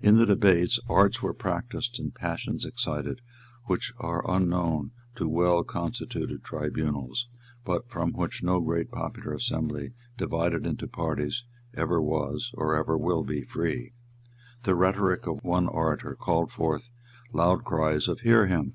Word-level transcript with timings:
In 0.00 0.16
the 0.16 0.24
debates 0.24 0.80
arts 0.88 1.20
were 1.20 1.34
practised 1.34 1.98
and 1.98 2.14
passions 2.14 2.64
excited 2.64 3.20
which 3.66 3.92
are 3.98 4.24
unknown 4.26 4.92
to 5.16 5.28
well 5.28 5.62
constituted 5.62 6.42
tribunals, 6.42 7.28
but 7.62 7.86
from 7.86 8.12
which 8.12 8.42
no 8.42 8.60
great 8.62 8.90
popular 8.90 9.34
assembly 9.34 9.92
divided 10.16 10.64
into 10.64 10.88
parties 10.88 11.44
ever 11.74 12.00
was 12.00 12.50
or 12.54 12.74
ever 12.74 12.96
will 12.96 13.24
be 13.24 13.42
free. 13.42 13.92
The 14.62 14.74
rhetoric 14.74 15.26
of 15.26 15.44
one 15.44 15.68
orator 15.68 16.14
called 16.14 16.50
forth 16.50 16.88
loud 17.30 17.62
cries 17.62 18.08
of 18.08 18.20
"Hear 18.20 18.46
him." 18.46 18.72